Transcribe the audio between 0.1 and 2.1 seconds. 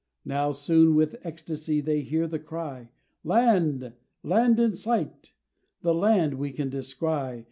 Now soon, with ecstasy, they